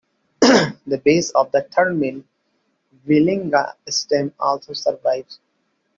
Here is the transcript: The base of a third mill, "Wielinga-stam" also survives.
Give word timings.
The 0.39 0.99
base 1.05 1.29
of 1.29 1.53
a 1.53 1.61
third 1.61 1.93
mill, 1.95 2.23
"Wielinga-stam" 3.07 4.33
also 4.39 4.73
survives. 4.73 5.39